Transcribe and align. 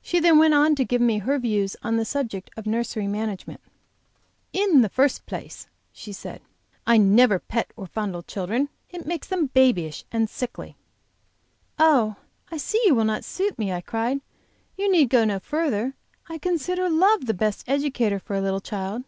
She 0.00 0.20
then 0.20 0.38
went 0.38 0.54
on 0.54 0.76
to 0.76 0.84
give 0.84 1.00
me 1.00 1.18
her 1.18 1.40
views 1.40 1.74
on 1.82 1.96
the 1.96 2.04
subject 2.04 2.52
of 2.56 2.68
nursery 2.68 3.08
management. 3.08 3.60
"In 4.52 4.80
the 4.82 4.88
first 4.88 5.26
place," 5.26 5.66
she 5.92 6.12
said, 6.12 6.40
"I 6.86 6.98
never 6.98 7.40
pet 7.40 7.72
or 7.74 7.88
fondle 7.88 8.22
children. 8.22 8.68
It 8.90 9.06
makes 9.08 9.26
them 9.26 9.46
babyish 9.48 10.04
and 10.12 10.30
sickly." 10.30 10.76
"Oh, 11.80 12.14
I 12.48 12.58
see 12.58 12.80
you 12.86 12.94
will 12.94 13.02
not 13.04 13.24
suit 13.24 13.58
me," 13.58 13.72
I 13.72 13.80
cried. 13.80 14.20
"You 14.76 14.88
need 14.88 15.08
go 15.08 15.24
no 15.24 15.40
farther. 15.40 15.94
I 16.28 16.38
consider 16.38 16.88
love 16.88 17.26
the 17.26 17.34
best 17.34 17.64
educator 17.68 18.20
for 18.20 18.36
a 18.36 18.40
little 18.40 18.60
child." 18.60 19.02